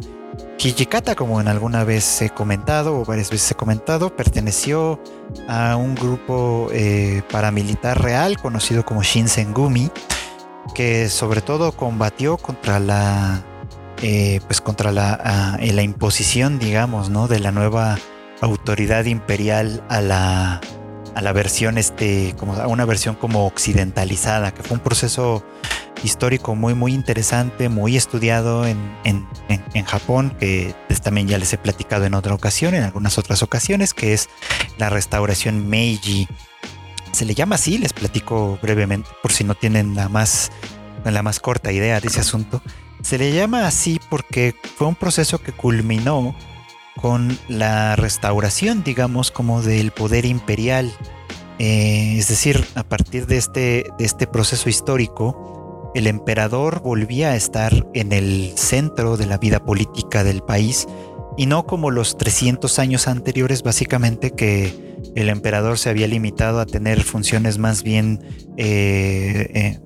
[0.59, 4.99] Hijikata, como en alguna vez he comentado, o varias veces he comentado, perteneció
[5.47, 9.91] a un grupo eh, paramilitar real conocido como Shinsengumi,
[10.73, 13.43] que sobre todo combatió contra la,
[13.95, 17.27] pues contra la, la imposición, digamos, ¿no?
[17.27, 17.97] de la nueva
[18.41, 20.61] autoridad imperial a la,
[21.15, 25.43] a la versión, este, como a una versión como occidentalizada, que fue un proceso
[26.03, 31.57] histórico muy, muy interesante, muy estudiado en, en, en, Japón, que también ya les he
[31.57, 34.29] platicado en otra ocasión, en algunas otras ocasiones, que es
[34.77, 36.27] la restauración Meiji.
[37.11, 40.51] Se le llama así, les platico brevemente, por si no tienen la más,
[41.03, 42.61] la más corta idea de ese asunto.
[43.01, 46.35] Se le llama así porque fue un proceso que culminó
[46.99, 50.91] con la restauración, digamos, como del poder imperial.
[51.59, 55.54] Eh, es decir, a partir de este, de este proceso histórico,
[55.95, 60.87] el emperador volvía a estar en el centro de la vida política del país
[61.37, 66.65] y no como los 300 años anteriores, básicamente que el emperador se había limitado a
[66.65, 68.19] tener funciones más bien,
[68.57, 69.79] eh, eh,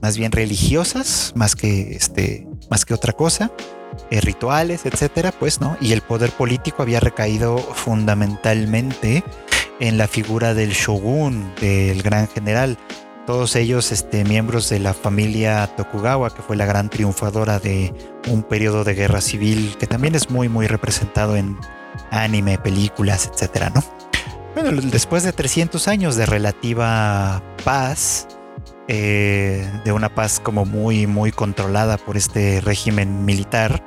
[0.00, 3.52] más bien religiosas, más que, este, más que otra cosa.
[4.10, 5.76] Eh, rituales, etcétera, pues, ¿no?
[5.80, 9.24] Y el poder político había recaído fundamentalmente
[9.80, 12.78] en la figura del shogun, del gran general.
[13.26, 17.94] Todos ellos este, miembros de la familia Tokugawa, que fue la gran triunfadora de
[18.28, 21.56] un periodo de guerra civil que también es muy, muy representado en
[22.10, 23.84] anime, películas, etcétera, ¿no?
[24.54, 28.26] Bueno, después de 300 años de relativa paz,
[28.88, 33.86] eh, de una paz como muy, muy controlada por este régimen militar.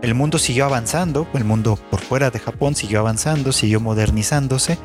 [0.00, 4.78] El mundo siguió avanzando, el mundo por fuera de Japón siguió avanzando, siguió modernizándose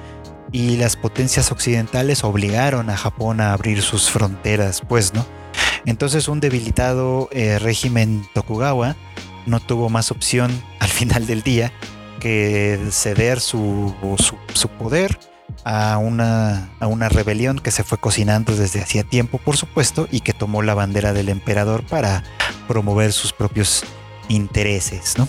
[0.55, 5.25] y las potencias occidentales obligaron a Japón a abrir sus fronteras, pues, ¿no?
[5.85, 8.95] Entonces un debilitado eh, régimen Tokugawa
[9.45, 11.73] no tuvo más opción al final del día
[12.21, 15.19] que ceder su, su, su poder
[15.65, 20.21] a una, a una rebelión que se fue cocinando desde hacía tiempo, por supuesto, y
[20.21, 22.23] que tomó la bandera del emperador para
[22.69, 23.83] promover sus propios
[24.29, 25.27] intereses, ¿no?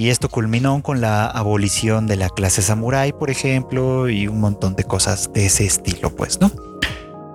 [0.00, 4.74] Y esto culminó con la abolición de la clase samurái, por ejemplo, y un montón
[4.74, 6.50] de cosas de ese estilo, pues, ¿no?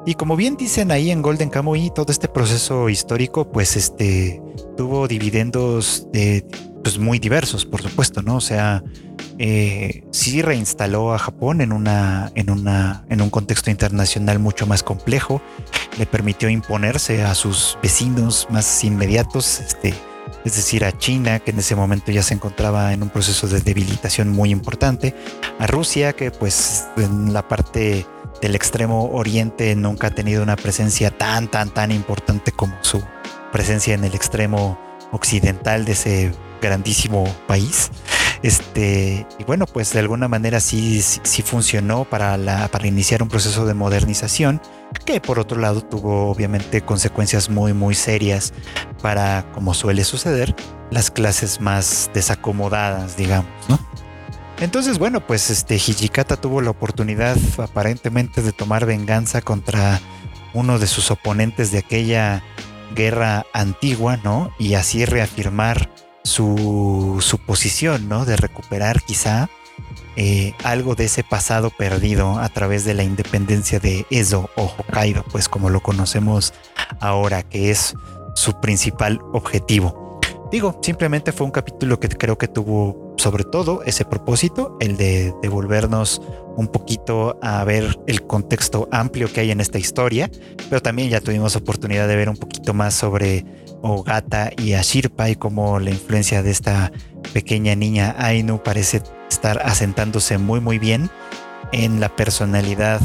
[0.08, 4.41] Y como bien dicen ahí en Golden Kamuy, todo este proceso histórico, pues, este,
[4.78, 6.43] tuvo dividendos de,
[6.84, 8.38] pues, muy diversos, por supuesto, ¿no?
[8.38, 8.84] O sea,
[9.38, 14.82] eh, sí reinstaló a Japón en, una, en, una, en un contexto internacional mucho más
[14.82, 15.39] complejo,
[15.99, 19.93] le permitió imponerse a sus vecinos más inmediatos, este,
[20.45, 23.62] es decir, a China, que en ese momento ya se encontraba en un proceso de
[23.62, 25.15] debilitación muy importante,
[25.60, 28.05] a Rusia, que pues en la parte
[28.41, 33.03] del extremo oriente nunca ha tenido una presencia tan, tan, tan importante como su
[33.51, 34.79] presencia en el extremo
[35.12, 36.31] occidental de ese
[36.62, 37.89] grandísimo país.
[38.45, 43.65] Este, y bueno, pues de alguna manera sí, sí, funcionó para, para iniciar un proceso
[43.65, 44.62] de modernización,
[45.03, 48.53] que por otro lado tuvo obviamente consecuencias muy, muy serias
[49.01, 50.55] para, como suele suceder,
[50.91, 53.79] las clases más desacomodadas, digamos, ¿no?
[54.60, 59.99] Entonces, bueno, pues este Hijikata tuvo la oportunidad aparentemente de tomar venganza contra
[60.53, 62.43] uno de sus oponentes de aquella
[62.93, 64.51] guerra antigua, ¿no?
[64.60, 65.89] Y así reafirmar
[66.25, 68.25] su, su posición, ¿no?
[68.25, 69.49] De recuperar quizá
[70.15, 75.23] eh, algo de ese pasado perdido a través de la independencia de Ezo o Hokkaido,
[75.31, 76.53] pues como lo conocemos
[76.99, 77.95] ahora, que es
[78.33, 80.19] su principal objetivo.
[80.51, 85.33] Digo, simplemente fue un capítulo que creo que tuvo sobre todo ese propósito, el de
[85.41, 86.21] devolvernos
[86.57, 90.29] un poquito a ver el contexto amplio que hay en esta historia,
[90.69, 93.45] pero también ya tuvimos oportunidad de ver un poquito más sobre
[93.81, 96.91] Ogata y Ashirpa y cómo la influencia de esta
[97.33, 101.09] pequeña niña Ainu parece estar asentándose muy muy bien
[101.71, 103.01] en la personalidad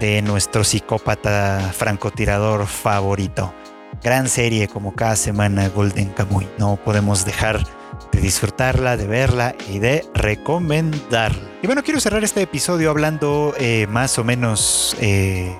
[0.00, 3.54] de nuestro psicópata francotirador favorito.
[4.02, 6.46] Gran serie como cada semana Golden Kamuy.
[6.58, 7.64] No podemos dejar
[8.12, 11.53] de disfrutarla, de verla y de recomendarla.
[11.64, 15.56] Y bueno, quiero cerrar este episodio hablando eh, más o menos, eh,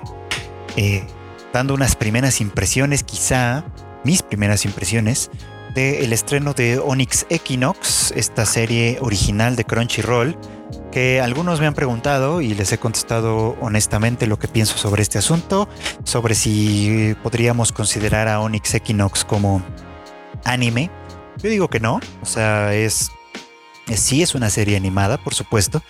[0.75, 1.03] eh,
[1.51, 3.65] dando unas primeras impresiones, quizá
[4.03, 5.31] mis primeras impresiones
[5.73, 10.37] del estreno de Onyx Equinox, esta serie original de Crunchyroll,
[10.91, 15.17] que algunos me han preguntado y les he contestado honestamente lo que pienso sobre este
[15.17, 15.67] asunto,
[16.03, 19.63] sobre si podríamos considerar a Onyx Equinox como
[20.43, 20.91] anime.
[21.41, 23.09] Yo digo que no, o sea, es,
[23.93, 25.83] sí es una serie animada, por supuesto,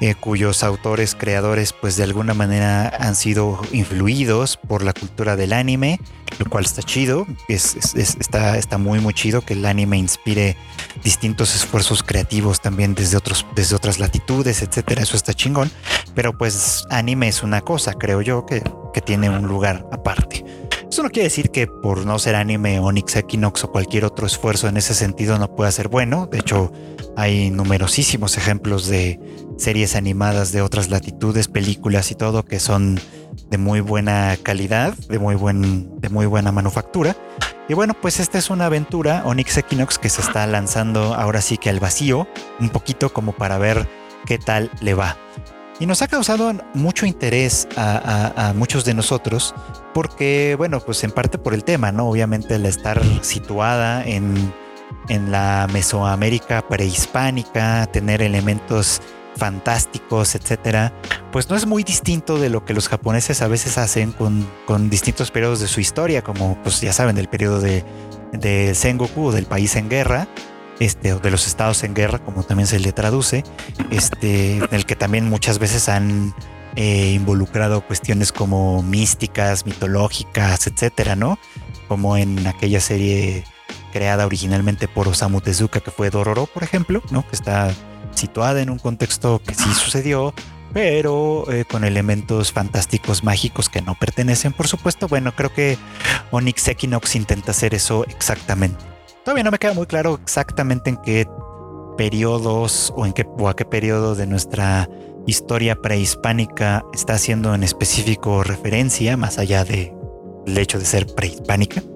[0.00, 5.52] eh, cuyos autores, creadores, pues de alguna manera han sido influidos por la cultura del
[5.52, 6.00] anime,
[6.38, 10.56] lo cual está chido, es, está, está muy muy chido que el anime inspire
[11.02, 15.70] distintos esfuerzos creativos también desde, otros, desde otras latitudes, etcétera, eso está chingón,
[16.14, 20.44] pero pues anime es una cosa, creo yo, que, que tiene un lugar aparte.
[20.90, 24.68] Eso no quiere decir que por no ser anime, Onyx Equinox o cualquier otro esfuerzo
[24.68, 26.26] en ese sentido no pueda ser bueno.
[26.26, 26.72] De hecho,
[27.16, 29.20] hay numerosísimos ejemplos de
[29.56, 33.00] series animadas de otras latitudes, películas y todo que son
[33.50, 37.16] de muy buena calidad, de muy, buen, de muy buena manufactura.
[37.68, 41.58] Y bueno, pues esta es una aventura, Onyx Equinox, que se está lanzando ahora sí
[41.58, 42.26] que al vacío,
[42.60, 43.86] un poquito como para ver
[44.26, 45.16] qué tal le va.
[45.80, 49.54] Y nos ha causado mucho interés a, muchos de nosotros
[49.94, 52.08] porque, bueno, pues en parte por el tema, ¿no?
[52.08, 54.52] Obviamente el estar situada en,
[55.08, 59.00] en la Mesoamérica prehispánica, tener elementos
[59.36, 60.92] fantásticos, etcétera,
[61.32, 64.90] pues no es muy distinto de lo que los japoneses a veces hacen con, con
[64.90, 67.84] distintos periodos de su historia, como pues ya saben, el periodo de,
[68.32, 70.28] de Sengoku, del país en guerra,
[70.80, 73.44] este, o de los estados en guerra, como también se le traduce,
[73.90, 76.34] este, en el que también muchas veces han
[76.76, 81.38] eh, involucrado cuestiones como místicas, mitológicas, etcétera, ¿no?
[81.88, 83.44] Como en aquella serie
[83.90, 87.26] creada originalmente por Osamu Tezuka, que fue Dororo, por ejemplo, ¿no?
[87.26, 87.70] Que está
[88.14, 90.34] situada en un contexto que sí sucedió,
[90.72, 95.08] pero eh, con elementos fantásticos mágicos que no pertenecen, por supuesto.
[95.08, 95.78] Bueno, creo que
[96.30, 98.84] Onyx Equinox intenta hacer eso exactamente.
[99.24, 101.26] Todavía no me queda muy claro exactamente en qué
[101.96, 104.88] periodos o en qué o a qué periodo de nuestra
[105.26, 109.97] historia prehispánica está haciendo en específico referencia, más allá de
[110.48, 111.82] el hecho de ser prehispánica.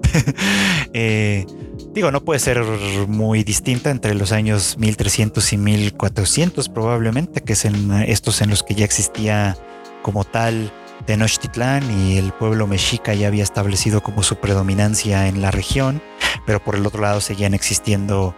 [0.95, 1.47] Eh,
[1.91, 2.61] digo, no puede ser
[3.07, 8.61] muy distinta entre los años 1300 y 1400 probablemente, que es en estos en los
[8.61, 9.57] que ya existía
[10.03, 10.71] como tal
[11.05, 16.01] Tenochtitlán y el pueblo mexica ya había establecido como su predominancia en la región,
[16.45, 18.35] pero por el otro lado seguían existiendo,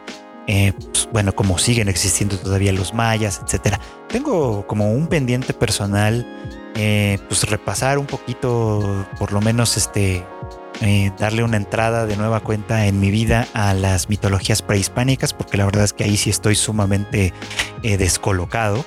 [0.48, 3.80] eh, pues, bueno, como siguen existiendo todavía los mayas, etcétera.
[4.10, 6.26] Tengo como un pendiente personal,
[6.76, 10.24] eh, pues repasar un poquito, por lo menos este,
[10.82, 15.58] eh, darle una entrada de nueva cuenta en mi vida a las mitologías prehispánicas, porque
[15.58, 17.34] la verdad es que ahí sí estoy sumamente
[17.82, 18.86] descolocado.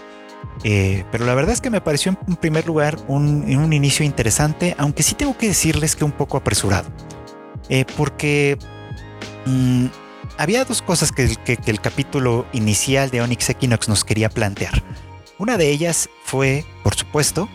[0.65, 4.75] Eh, pero la verdad es que me pareció en primer lugar un, un, inicio interesante,
[4.79, 6.89] aunque sí tengo que decirles que un poco apresurado.
[7.97, 8.59] Porque
[9.47, 9.87] mm,
[10.39, 14.83] había dos cosas que, que, el capítulo inicial de Onyx Equinox nos quería plantear.
[15.37, 17.49] Una de ellas fue, por supuesto,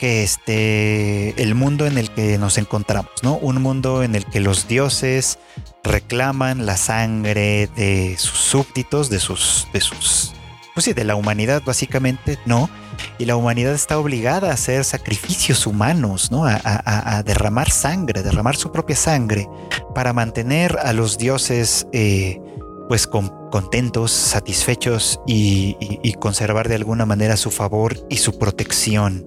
[0.00, 3.36] que este el mundo en el que nos encontramos, ¿no?
[3.36, 5.38] Un mundo en el que los dioses
[5.84, 10.32] reclaman la sangre de sus súbditos, de sus, de sus
[10.72, 12.70] pues sí, de la humanidad básicamente, ¿no?
[13.18, 16.44] Y la humanidad está obligada a hacer sacrificios humanos, ¿no?
[16.46, 19.46] A, derramar sangre, derramar su propia sangre
[19.94, 22.40] para mantener a los dioses eh,
[22.88, 29.26] pues contentos, satisfechos y, conservar de alguna manera su favor y su protección.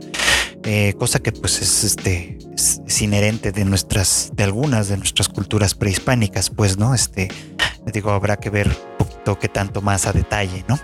[0.65, 5.75] Eh, cosa que pues es, este, es, inherente de nuestras, de algunas de nuestras culturas
[5.75, 6.95] prehispánicas, pues, ¿no?
[6.95, 7.29] Este,
[7.91, 10.79] digo, habrá que ver un poquito qué tanto más a detalle, ¿no?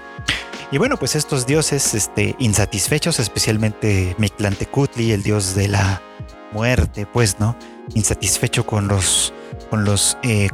[0.71, 6.01] Y bueno, pues estos dioses este, insatisfechos, especialmente Mictlantecutli, el dios de la
[6.51, 7.57] muerte, pues, ¿no?
[7.95, 9.33] Insatisfecho con los
[9.69, 10.49] con los eh,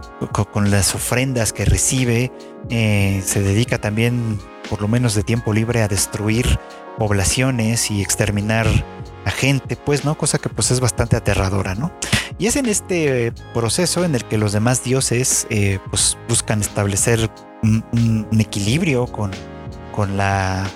[0.51, 2.32] con, las ofrendas que recibe,
[2.69, 6.59] eh, se dedica también, por lo menos de tiempo libre, a destruir
[6.97, 8.67] poblaciones y exterminar
[9.32, 10.17] gente, pues, ¿no?
[10.17, 11.91] Cosa que pues es bastante aterradora, ¿no?
[12.38, 17.30] Y es en este proceso en el que los demás dioses eh, pues buscan establecer
[17.63, 19.32] un equilibrio con,
[19.91, 20.69] con la,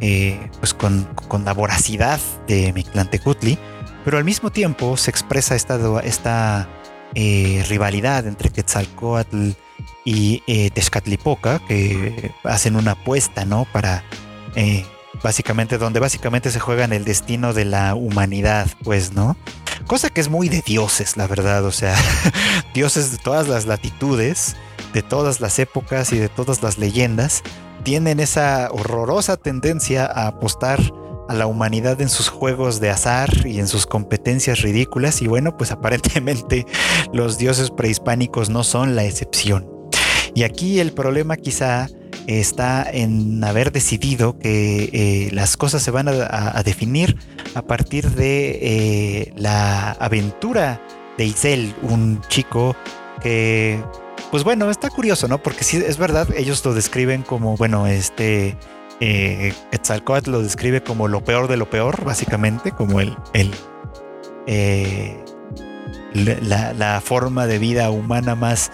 [0.00, 1.08] eh, pues con,
[1.44, 3.58] la voracidad de Mictlantecutli,
[4.04, 6.68] pero al mismo tiempo se expresa esta, esta
[7.14, 9.50] eh, rivalidad entre Quetzalcoatl
[10.04, 13.66] y eh, Tezcatlipoca, que hacen una apuesta, ¿no?
[13.72, 14.04] Para,
[14.54, 14.84] eh,
[15.22, 19.36] básicamente, donde básicamente se juega en el destino de la humanidad, pues, ¿no?
[19.86, 21.94] Cosa que es muy de dioses, la verdad, o sea,
[22.74, 24.56] dioses de todas las latitudes,
[24.92, 27.42] de todas las épocas y de todas las leyendas,
[27.82, 30.80] tienen esa horrorosa tendencia a apostar
[31.28, 35.56] a la humanidad en sus juegos de azar y en sus competencias ridículas y bueno,
[35.56, 36.66] pues aparentemente
[37.12, 39.68] los dioses prehispánicos no son la excepción.
[40.34, 41.88] Y aquí el problema quizá
[42.26, 47.16] está en haber decidido que eh, las cosas se van a, definir
[47.54, 50.80] a partir de eh, la aventura
[51.16, 52.76] de Isel, un chico
[53.22, 53.82] que,
[54.30, 55.42] pues bueno, está curioso, ¿no?
[55.42, 58.56] Porque sí, es verdad, ellos lo describen como, bueno, este
[59.00, 59.52] eh,
[60.26, 63.50] lo describe como lo peor de lo peor, básicamente, como el, el
[64.46, 65.22] eh,
[66.14, 68.70] la, la, forma de vida humana más,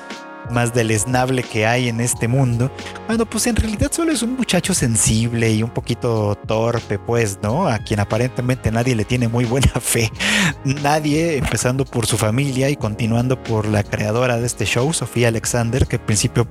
[0.52, 2.70] más deleznable que hay en este mundo.
[3.06, 7.66] Bueno, pues en realidad solo es un muchacho sensible y un poquito torpe, pues, ¿no?
[7.66, 10.10] A quien aparentemente nadie le tiene muy buena fe.
[10.64, 15.86] Nadie, empezando por su familia y continuando por la creadora de este show, Sofía Alexander,
[15.86, 16.46] que al principio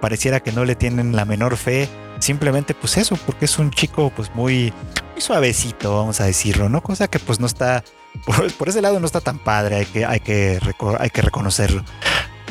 [0.00, 1.88] pareciera que no le tienen la menor fe
[2.18, 4.72] simplemente pues eso, porque es un chico pues muy,
[5.18, 6.82] suavecito, vamos a decirlo, ¿no?
[6.82, 7.82] Cosa que pues no está,
[8.58, 10.58] por, ese lado no está tan padre, hay que, hay que,
[10.98, 11.84] hay que reconocerlo.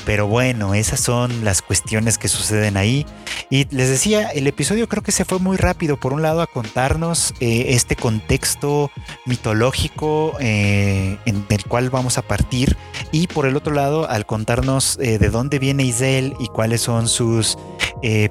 [0.05, 3.05] Pero bueno, esas son las cuestiones que suceden ahí.
[3.49, 5.97] Y les decía, el episodio creo que se fue muy rápido.
[5.97, 8.91] Por un lado, a contarnos eh, este contexto
[9.25, 12.77] mitológico eh, en el cual vamos a partir.
[13.11, 17.07] Y por el otro lado, al contarnos eh, de dónde viene Isel y cuáles son
[17.07, 17.57] sus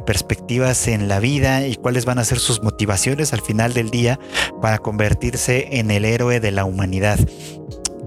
[0.07, 4.21] perspectivas en la vida y cuáles van a ser sus motivaciones al final del día
[4.63, 7.19] para convertirse en el héroe de la humanidad.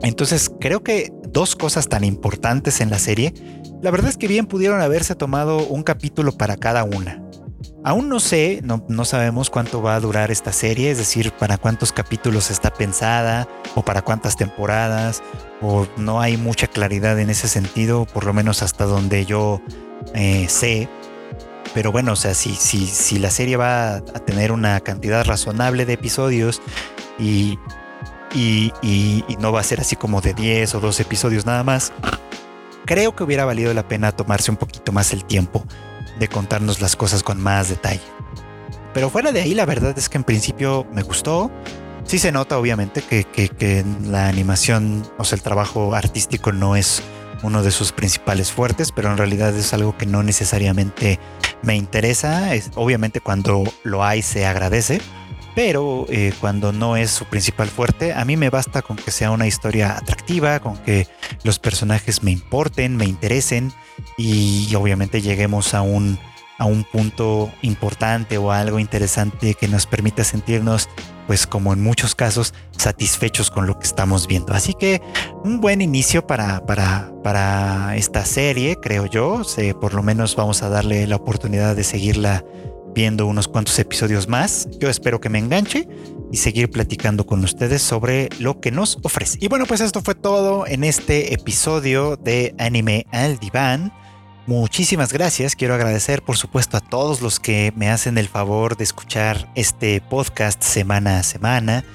[0.01, 3.33] Entonces creo que dos cosas tan importantes en la serie,
[3.81, 7.23] la verdad es que bien pudieron haberse tomado un capítulo para cada una.
[7.83, 11.93] Aún no sé, no, sabemos cuánto va a durar esta serie, es decir, para cuántos
[11.93, 15.23] capítulos está pensada o para cuántas temporadas,
[15.61, 19.61] o no hay mucha claridad en ese sentido, por lo menos hasta donde yo
[20.13, 20.89] eh, sé.
[21.73, 25.85] Pero bueno, o sea, si, si, si la serie va a tener una cantidad razonable
[25.85, 26.61] de episodios
[27.17, 27.57] y
[28.33, 31.93] y, no va a ser así como de 10 o 12 episodios nada más,
[32.87, 35.63] creo que hubiera valido la pena tomarse un poquito más el tiempo
[36.17, 38.01] de contarnos las cosas con más detalle.
[38.95, 41.51] Pero fuera de ahí, la verdad es que en principio me gustó.
[42.05, 47.03] Sí se nota, obviamente, que, la animación, o sea, el trabajo artístico no es
[47.43, 51.19] uno de sus principales fuertes, pero en realidad es algo que no necesariamente
[51.61, 52.55] me interesa.
[52.55, 55.01] Es, obviamente cuando lo hay se agradece,
[55.57, 59.31] pero eh, cuando no es su principal fuerte, a mí me basta con que sea
[59.31, 61.07] una historia atractiva, con que
[61.43, 63.73] los personajes me importen, me interesen
[64.19, 66.19] y obviamente lleguemos a un,
[66.59, 70.89] a un punto importante o algo interesante que nos permita sentirnos,
[71.25, 74.53] pues como en muchos casos, satisfechos con lo que estamos viendo.
[74.53, 75.01] Así que
[75.43, 79.41] un buen inicio para, para, para esta serie, creo yo.
[79.81, 82.45] por lo menos vamos a darle la oportunidad de seguirla
[82.97, 84.67] viendo unos cuantos episodios más.
[84.79, 85.87] Yo espero que me enganche
[86.31, 89.37] y seguir platicando con ustedes sobre lo que nos ofrece.
[89.39, 93.93] Y bueno, pues esto fue todo en este episodio de Anime al Diván.
[94.47, 95.55] Muchísimas gracias.
[95.55, 100.01] Quiero agradecer, por supuesto, a todos los que me hacen el favor de escuchar este
[100.01, 101.85] podcast semana a semana.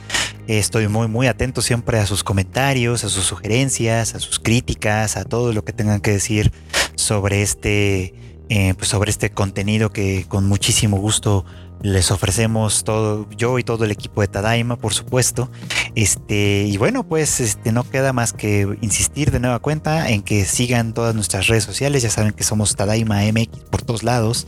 [0.46, 5.24] Estoy muy, muy atento siempre a sus comentarios, a sus sugerencias, a sus críticas, a
[5.24, 6.52] todo lo que tengan que decir
[6.94, 11.46] sobre este eh, pues sobre este contenido que con muchísimo gusto
[11.80, 15.50] les ofrecemos todo, yo y todo el equipo de Tadaima, por supuesto.
[15.94, 20.44] Este, y bueno, pues este, no queda más que insistir de nueva cuenta en que
[20.44, 22.02] sigan todas nuestras redes sociales.
[22.02, 24.46] Ya saben que somos Tadaima MX por todos lados.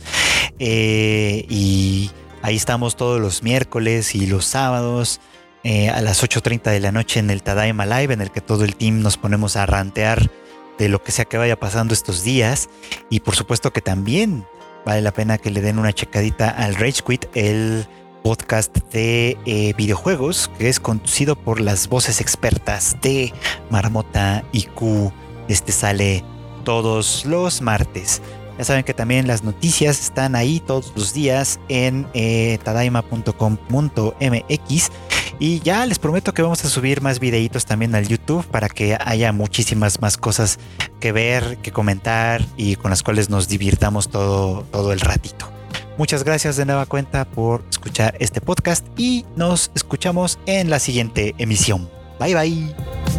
[0.59, 2.11] Eh, y
[2.43, 5.19] ahí estamos todos los miércoles y los sábados.
[5.63, 8.65] Eh, a las 8.30 de la noche en el Tadaima Live, en el que todo
[8.65, 10.29] el team nos ponemos a rantear
[10.77, 12.69] de lo que sea que vaya pasando estos días.
[13.09, 14.45] Y por supuesto que también
[14.85, 17.87] vale la pena que le den una checadita al Rage Quit, el
[18.23, 23.33] podcast de eh, videojuegos que es conducido por las voces expertas de
[23.69, 25.11] Marmota y Q.
[25.47, 26.23] Este sale
[26.63, 28.21] todos los martes.
[28.57, 34.91] Ya saben que también las noticias están ahí todos los días en eh, tadaima.com.mx
[35.39, 38.97] y ya les prometo que vamos a subir más videitos también al YouTube para que
[38.99, 40.59] haya muchísimas más cosas
[40.99, 45.51] que ver, que comentar y con las cuales nos divirtamos todo, todo el ratito.
[45.97, 51.35] Muchas gracias de nueva cuenta por escuchar este podcast y nos escuchamos en la siguiente
[51.37, 51.89] emisión.
[52.19, 53.14] Bye bye.